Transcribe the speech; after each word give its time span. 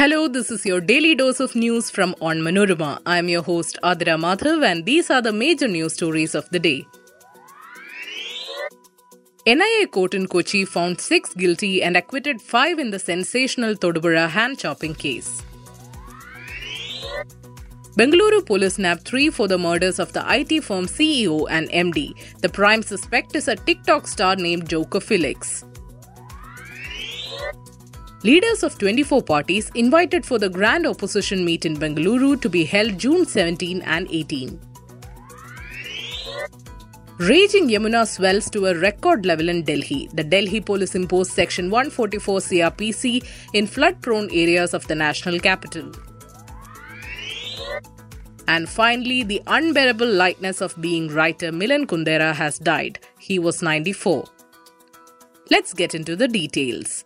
Hello, 0.00 0.28
this 0.28 0.50
is 0.50 0.64
your 0.64 0.80
daily 0.80 1.14
dose 1.14 1.40
of 1.40 1.54
news 1.54 1.90
from 1.90 2.14
Onmanorama. 2.22 3.02
I 3.04 3.18
am 3.18 3.28
your 3.28 3.42
host 3.42 3.78
Adira 3.82 4.18
Madhav, 4.18 4.64
and 4.64 4.86
these 4.86 5.10
are 5.10 5.20
the 5.20 5.30
major 5.30 5.68
news 5.68 5.92
stories 5.92 6.34
of 6.34 6.48
the 6.48 6.58
day. 6.58 6.86
NIA 9.46 9.88
court 9.88 10.14
in 10.14 10.26
Kochi 10.26 10.64
found 10.64 11.02
six 11.02 11.34
guilty 11.34 11.82
and 11.82 11.98
acquitted 11.98 12.40
five 12.40 12.78
in 12.78 12.92
the 12.92 12.98
sensational 12.98 13.74
Thodupuzha 13.74 14.26
hand 14.30 14.58
chopping 14.58 14.94
case. 14.94 15.42
Bengaluru 17.98 18.46
police 18.46 18.78
nabbed 18.78 19.04
three 19.04 19.28
for 19.28 19.48
the 19.48 19.58
murders 19.58 19.98
of 19.98 20.14
the 20.14 20.24
IT 20.34 20.64
firm 20.64 20.86
CEO 20.86 21.46
and 21.50 21.68
MD. 21.68 22.14
The 22.40 22.48
prime 22.48 22.80
suspect 22.82 23.36
is 23.36 23.48
a 23.48 23.56
TikTok 23.56 24.06
star 24.06 24.34
named 24.36 24.66
Joker 24.66 25.00
Felix. 25.00 25.66
Leaders 28.22 28.62
of 28.62 28.78
24 28.78 29.22
parties 29.22 29.70
invited 29.74 30.26
for 30.26 30.38
the 30.38 30.50
Grand 30.50 30.86
Opposition 30.86 31.42
Meet 31.42 31.64
in 31.64 31.74
Bengaluru 31.74 32.38
to 32.42 32.50
be 32.50 32.66
held 32.66 32.98
June 32.98 33.24
17 33.24 33.80
and 33.80 34.06
18. 34.10 34.60
Raging 37.16 37.70
Yamuna 37.70 38.06
swells 38.06 38.50
to 38.50 38.66
a 38.66 38.78
record 38.78 39.24
level 39.24 39.48
in 39.48 39.62
Delhi. 39.62 40.10
The 40.12 40.22
Delhi 40.22 40.60
police 40.60 40.94
imposed 40.94 41.32
Section 41.32 41.70
144 41.70 42.40
CRPC 42.40 43.26
in 43.54 43.66
flood 43.66 44.02
prone 44.02 44.28
areas 44.30 44.74
of 44.74 44.86
the 44.86 44.94
national 44.94 45.40
capital. 45.40 45.90
And 48.48 48.68
finally, 48.68 49.22
the 49.22 49.40
unbearable 49.46 50.12
lightness 50.12 50.60
of 50.60 50.78
being 50.78 51.08
writer 51.08 51.52
Milan 51.52 51.86
Kundera 51.86 52.34
has 52.34 52.58
died. 52.58 52.98
He 53.18 53.38
was 53.38 53.62
94. 53.62 54.26
Let's 55.50 55.72
get 55.72 55.94
into 55.94 56.16
the 56.16 56.28
details. 56.28 57.04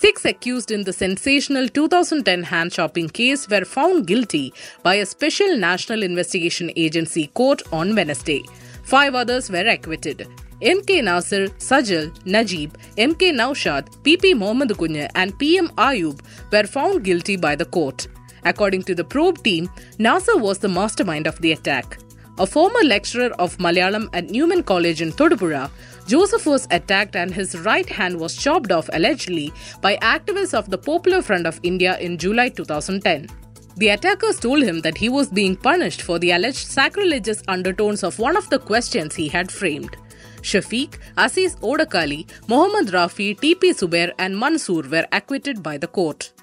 Six 0.00 0.24
accused 0.24 0.72
in 0.72 0.82
the 0.82 0.92
sensational 0.92 1.68
2010 1.68 2.42
hand 2.42 2.72
chopping 2.72 3.08
case 3.08 3.48
were 3.48 3.64
found 3.64 4.08
guilty 4.08 4.52
by 4.82 4.96
a 4.96 5.06
special 5.06 5.56
National 5.56 6.02
Investigation 6.02 6.72
Agency 6.74 7.28
court 7.28 7.62
on 7.72 7.94
Wednesday. 7.94 8.42
Five 8.82 9.14
others 9.14 9.50
were 9.50 9.68
acquitted. 9.74 10.26
MK 10.60 11.04
Nasir, 11.04 11.46
Sajal, 11.68 12.10
Najib, 12.26 12.76
MK 12.98 13.30
Naushad, 13.40 13.88
PP 14.02 14.36
Mohammad 14.36 14.70
Kunya, 14.70 15.08
and 15.14 15.38
PM 15.38 15.68
Ayub 15.76 16.20
were 16.50 16.64
found 16.64 17.04
guilty 17.04 17.36
by 17.36 17.54
the 17.54 17.64
court. 17.64 18.08
According 18.44 18.82
to 18.88 18.96
the 18.96 19.04
probe 19.04 19.44
team, 19.44 19.70
Nasir 20.00 20.38
was 20.38 20.58
the 20.58 20.68
mastermind 20.68 21.28
of 21.28 21.40
the 21.40 21.52
attack. 21.52 21.98
A 22.36 22.46
former 22.48 22.82
lecturer 22.82 23.30
of 23.38 23.58
Malayalam 23.58 24.08
at 24.12 24.28
Newman 24.28 24.64
College 24.64 25.00
in 25.00 25.12
Thodupuzha, 25.12 25.70
Joseph 26.08 26.46
was 26.46 26.66
attacked 26.72 27.14
and 27.14 27.32
his 27.32 27.56
right 27.60 27.88
hand 27.88 28.18
was 28.18 28.36
chopped 28.36 28.72
off 28.72 28.90
allegedly 28.92 29.52
by 29.80 29.96
activists 29.98 30.52
of 30.52 30.68
the 30.68 30.76
Popular 30.76 31.22
Front 31.22 31.46
of 31.46 31.60
India 31.62 31.96
in 31.98 32.18
July 32.18 32.48
2010. 32.48 33.28
The 33.76 33.88
attackers 33.90 34.40
told 34.40 34.64
him 34.64 34.80
that 34.80 34.98
he 34.98 35.08
was 35.08 35.28
being 35.28 35.54
punished 35.54 36.02
for 36.02 36.18
the 36.18 36.32
alleged 36.32 36.66
sacrilegious 36.66 37.40
undertones 37.46 38.02
of 38.02 38.18
one 38.18 38.36
of 38.36 38.50
the 38.50 38.58
questions 38.58 39.14
he 39.14 39.28
had 39.28 39.48
framed. 39.52 39.96
Shafiq, 40.42 40.98
Aziz 41.16 41.54
Odakali, 41.56 42.26
Mohammad 42.48 42.88
Rafi, 42.88 43.38
TP 43.38 43.70
Subair, 43.70 44.12
and 44.18 44.36
Mansoor 44.36 44.82
were 44.82 45.06
acquitted 45.12 45.62
by 45.62 45.78
the 45.78 45.86
court. 45.86 46.33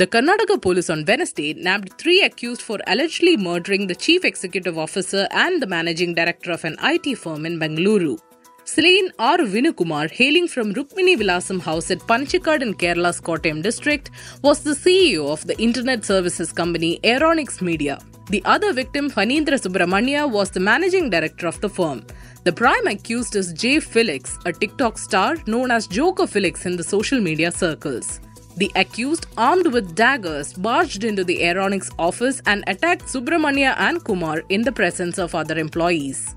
The 0.00 0.06
Karnataka 0.06 0.62
police 0.62 0.88
on 0.88 1.04
Wednesday 1.06 1.52
nabbed 1.52 1.98
three 1.98 2.22
accused 2.22 2.62
for 2.62 2.78
allegedly 2.86 3.36
murdering 3.36 3.86
the 3.86 3.94
chief 3.94 4.24
executive 4.24 4.78
officer 4.78 5.28
and 5.30 5.60
the 5.60 5.66
managing 5.66 6.14
director 6.14 6.52
of 6.52 6.64
an 6.64 6.76
IT 6.82 7.18
firm 7.18 7.44
in 7.44 7.58
Bengaluru. 7.58 8.18
Slain 8.64 9.12
R. 9.18 9.36
Vinukumar, 9.40 10.10
hailing 10.10 10.48
from 10.48 10.72
Rukmini 10.72 11.18
Vilasam 11.18 11.60
House 11.60 11.90
at 11.90 11.98
Panchikad 11.98 12.62
in 12.62 12.72
Kerala's 12.72 13.20
Kottayam 13.20 13.62
district, 13.62 14.10
was 14.40 14.62
the 14.62 14.70
CEO 14.70 15.28
of 15.30 15.46
the 15.46 15.58
internet 15.60 16.02
services 16.02 16.50
company 16.50 16.98
Aeronix 17.04 17.60
Media. 17.60 17.98
The 18.30 18.42
other 18.46 18.72
victim, 18.72 19.10
Phanindra 19.10 19.60
Subramanya, 19.60 20.30
was 20.30 20.50
the 20.50 20.60
managing 20.60 21.10
director 21.10 21.46
of 21.46 21.60
the 21.60 21.68
firm. 21.68 22.06
The 22.44 22.54
prime 22.54 22.86
accused 22.86 23.36
is 23.36 23.52
Jay 23.52 23.80
Felix, 23.80 24.38
a 24.46 24.52
TikTok 24.54 24.96
star 24.96 25.36
known 25.46 25.70
as 25.70 25.86
Joker 25.86 26.26
Felix 26.26 26.64
in 26.64 26.78
the 26.78 26.84
social 26.84 27.20
media 27.20 27.52
circles. 27.52 28.20
The 28.60 28.70
accused, 28.76 29.26
armed 29.38 29.72
with 29.72 29.94
daggers, 29.94 30.52
barged 30.52 31.02
into 31.02 31.24
the 31.24 31.38
Aeronix 31.38 31.90
office 31.98 32.42
and 32.44 32.62
attacked 32.66 33.06
Subramanya 33.06 33.74
and 33.78 34.04
Kumar 34.04 34.42
in 34.50 34.60
the 34.60 34.70
presence 34.70 35.18
of 35.18 35.34
other 35.34 35.58
employees. 35.58 36.34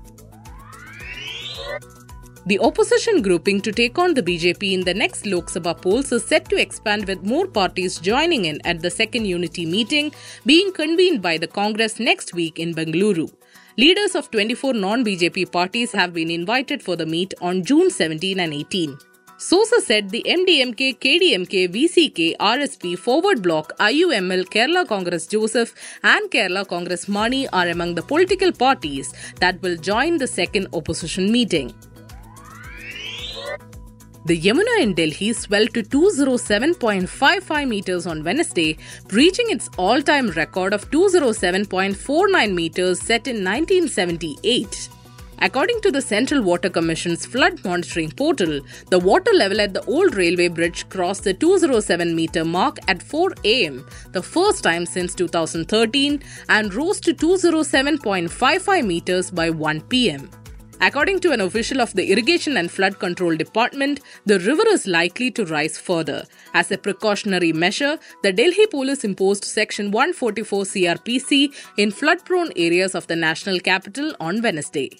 The 2.46 2.58
opposition 2.60 3.20
grouping 3.20 3.60
to 3.60 3.72
take 3.72 3.98
on 3.98 4.14
the 4.14 4.22
BJP 4.22 4.72
in 4.72 4.80
the 4.84 4.94
next 4.94 5.26
Lok 5.26 5.50
Sabha 5.50 5.78
polls 5.78 6.12
is 6.12 6.24
set 6.24 6.48
to 6.48 6.58
expand 6.58 7.06
with 7.06 7.22
more 7.24 7.46
parties 7.46 7.98
joining 7.98 8.46
in 8.46 8.58
at 8.66 8.80
the 8.80 8.90
second 8.90 9.26
unity 9.26 9.66
meeting 9.66 10.10
being 10.46 10.72
convened 10.72 11.20
by 11.20 11.36
the 11.36 11.46
Congress 11.46 12.00
next 12.00 12.32
week 12.32 12.58
in 12.58 12.74
Bengaluru. 12.74 13.30
Leaders 13.76 14.14
of 14.14 14.30
24 14.30 14.72
non 14.72 15.04
BJP 15.04 15.52
parties 15.52 15.92
have 15.92 16.14
been 16.14 16.30
invited 16.30 16.82
for 16.82 16.96
the 16.96 17.04
meet 17.04 17.34
on 17.42 17.62
June 17.62 17.90
17 17.90 18.40
and 18.40 18.54
18. 18.54 18.96
Sources 19.44 19.84
said 19.84 20.08
the 20.08 20.24
MDMK, 20.26 20.98
KMDK, 21.00 21.68
VCK, 21.68 22.34
RSP, 22.38 22.98
Forward 22.98 23.42
Bloc, 23.42 23.76
IUML, 23.78 24.44
Kerala 24.46 24.88
Congress 24.88 25.26
Joseph, 25.26 25.74
and 26.02 26.30
Kerala 26.30 26.66
Congress 26.66 27.08
Mani 27.08 27.46
are 27.48 27.68
among 27.68 27.94
the 27.94 28.00
political 28.00 28.52
parties 28.52 29.12
that 29.40 29.60
will 29.60 29.76
join 29.76 30.16
the 30.16 30.26
second 30.26 30.68
opposition 30.72 31.30
meeting. 31.30 31.74
The 34.24 34.40
Yamuna 34.40 34.80
in 34.80 34.94
Delhi 34.94 35.34
swelled 35.34 35.74
to 35.74 35.82
207.55 35.82 37.68
meters 37.68 38.06
on 38.06 38.24
Wednesday, 38.24 38.78
reaching 39.10 39.50
its 39.50 39.68
all 39.76 40.00
time 40.00 40.30
record 40.30 40.72
of 40.72 40.90
207.49 40.90 42.54
meters 42.54 42.98
set 42.98 43.26
in 43.26 43.44
1978. 43.44 44.88
According 45.40 45.80
to 45.82 45.90
the 45.90 46.00
Central 46.00 46.42
Water 46.42 46.70
Commission's 46.70 47.26
flood 47.26 47.62
monitoring 47.64 48.10
portal, 48.10 48.60
the 48.90 48.98
water 48.98 49.32
level 49.32 49.60
at 49.60 49.74
the 49.74 49.84
old 49.84 50.14
railway 50.14 50.48
bridge 50.48 50.88
crossed 50.88 51.24
the 51.24 51.34
207 51.34 52.14
meter 52.14 52.44
mark 52.44 52.78
at 52.88 53.02
4 53.02 53.34
am, 53.44 53.86
the 54.12 54.22
first 54.22 54.62
time 54.62 54.86
since 54.86 55.14
2013, 55.14 56.22
and 56.48 56.72
rose 56.72 57.00
to 57.00 57.12
207.55 57.14 58.86
meters 58.86 59.30
by 59.30 59.50
1 59.50 59.80
pm. 59.82 60.30
According 60.80 61.20
to 61.20 61.32
an 61.32 61.40
official 61.40 61.80
of 61.80 61.94
the 61.94 62.10
Irrigation 62.10 62.56
and 62.56 62.70
Flood 62.70 62.98
Control 62.98 63.36
Department, 63.36 64.00
the 64.26 64.38
river 64.40 64.64
is 64.68 64.86
likely 64.86 65.30
to 65.30 65.44
rise 65.46 65.78
further. 65.78 66.24
As 66.52 66.70
a 66.70 66.78
precautionary 66.78 67.52
measure, 67.52 67.98
the 68.22 68.32
Delhi 68.32 68.66
police 68.66 69.04
imposed 69.04 69.44
Section 69.44 69.90
144 69.90 70.64
CRPC 70.64 71.54
in 71.78 71.90
flood 71.90 72.24
prone 72.24 72.50
areas 72.56 72.94
of 72.94 73.06
the 73.06 73.16
national 73.16 73.60
capital 73.60 74.14
on 74.20 74.42
Wednesday. 74.42 74.90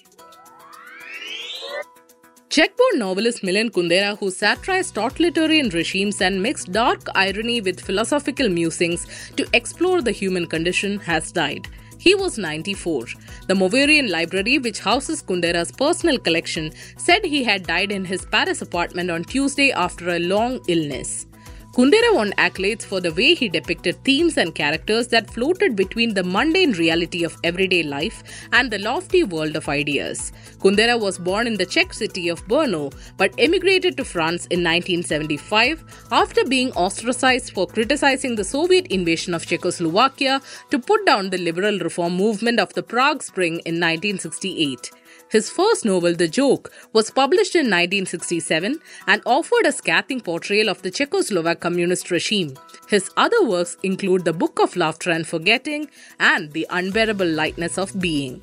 Czech-born 2.54 3.00
novelist 3.00 3.42
Milan 3.42 3.68
Kundera, 3.68 4.16
who 4.16 4.30
satirized 4.30 4.94
totalitarian 4.94 5.70
regimes 5.70 6.20
and 6.20 6.40
mixed 6.40 6.70
dark 6.70 7.00
irony 7.16 7.60
with 7.60 7.80
philosophical 7.80 8.48
musings 8.48 9.08
to 9.36 9.44
explore 9.54 10.00
the 10.00 10.12
human 10.12 10.46
condition, 10.46 11.00
has 11.00 11.32
died. 11.32 11.66
He 11.98 12.14
was 12.14 12.38
94. 12.38 13.06
The 13.48 13.56
Moravian 13.56 14.08
Library, 14.08 14.60
which 14.60 14.78
houses 14.78 15.20
Kundera's 15.20 15.72
personal 15.72 16.16
collection, 16.16 16.70
said 16.96 17.24
he 17.24 17.42
had 17.42 17.66
died 17.66 17.90
in 17.90 18.04
his 18.04 18.24
Paris 18.24 18.62
apartment 18.62 19.10
on 19.10 19.24
Tuesday 19.24 19.72
after 19.72 20.10
a 20.10 20.20
long 20.20 20.60
illness. 20.68 21.26
Kundera 21.74 22.14
won 22.14 22.30
accolades 22.38 22.84
for 22.84 23.00
the 23.00 23.12
way 23.14 23.34
he 23.34 23.48
depicted 23.48 23.96
themes 24.04 24.36
and 24.36 24.54
characters 24.54 25.08
that 25.08 25.28
floated 25.28 25.74
between 25.74 26.14
the 26.14 26.22
mundane 26.22 26.70
reality 26.70 27.24
of 27.24 27.36
everyday 27.42 27.82
life 27.82 28.22
and 28.52 28.70
the 28.70 28.78
lofty 28.78 29.24
world 29.24 29.56
of 29.56 29.68
ideas. 29.68 30.30
Kundera 30.60 30.96
was 31.00 31.18
born 31.18 31.48
in 31.48 31.56
the 31.56 31.66
Czech 31.66 31.92
city 31.92 32.28
of 32.28 32.46
Brno 32.46 32.94
but 33.16 33.34
emigrated 33.38 33.96
to 33.96 34.04
France 34.04 34.46
in 34.52 34.62
1975 34.62 35.82
after 36.12 36.44
being 36.44 36.70
ostracized 36.74 37.52
for 37.52 37.66
criticizing 37.66 38.36
the 38.36 38.44
Soviet 38.44 38.86
invasion 38.86 39.34
of 39.34 39.44
Czechoslovakia 39.44 40.40
to 40.70 40.78
put 40.78 41.04
down 41.04 41.30
the 41.30 41.38
liberal 41.38 41.80
reform 41.80 42.14
movement 42.14 42.60
of 42.60 42.72
the 42.74 42.84
Prague 42.84 43.20
Spring 43.20 43.54
in 43.66 43.80
1968. 43.80 44.92
His 45.30 45.50
first 45.50 45.84
novel, 45.84 46.14
The 46.14 46.28
Joke, 46.28 46.70
was 46.92 47.10
published 47.10 47.54
in 47.56 47.66
1967 47.66 48.78
and 49.06 49.22
offered 49.26 49.66
a 49.66 49.72
scathing 49.72 50.20
portrayal 50.20 50.68
of 50.68 50.82
the 50.82 50.90
Czechoslovak 50.90 51.63
communist 51.64 52.10
regime. 52.10 52.56
His 52.88 53.10
other 53.16 53.42
works 53.44 53.76
include 53.82 54.24
The 54.24 54.32
Book 54.32 54.60
of 54.60 54.76
Laughter 54.76 55.10
and 55.10 55.26
Forgetting 55.26 55.88
and 56.20 56.52
The 56.52 56.66
Unbearable 56.70 57.32
Lightness 57.42 57.78
of 57.78 57.98
Being. 58.00 58.42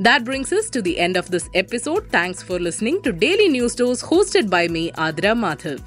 That 0.00 0.24
brings 0.24 0.52
us 0.52 0.70
to 0.70 0.80
the 0.80 0.96
end 0.96 1.16
of 1.16 1.30
this 1.30 1.48
episode. 1.54 2.08
Thanks 2.10 2.40
for 2.40 2.58
listening 2.60 3.02
to 3.02 3.12
Daily 3.12 3.48
News 3.48 3.74
Dose 3.74 4.00
hosted 4.00 4.48
by 4.48 4.68
me, 4.68 4.92
Adra 4.92 5.32
Madhav. 5.44 5.80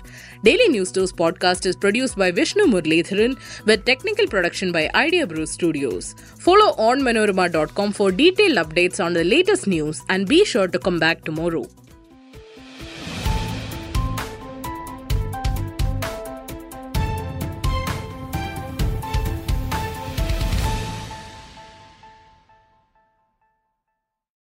Daily 0.43 0.67
News 0.69 0.91
Dose 0.91 1.13
podcast 1.13 1.65
is 1.65 1.77
produced 1.77 2.17
by 2.17 2.29
Vishnu 2.31 2.65
Murlidharan 2.65 3.37
with 3.65 3.85
technical 3.85 4.27
production 4.27 4.71
by 4.71 4.89
Idea 4.95 5.27
Brew 5.27 5.45
Studios. 5.45 6.15
Follow 6.47 6.73
on 6.87 7.01
onmanorama.com 7.01 7.93
for 7.93 8.11
detailed 8.11 8.57
updates 8.57 9.05
on 9.05 9.13
the 9.13 9.23
latest 9.23 9.67
news 9.67 10.01
and 10.09 10.27
be 10.27 10.43
sure 10.43 10.67
to 10.67 10.79
come 10.79 10.99
back 10.99 11.23
tomorrow. 11.23 11.63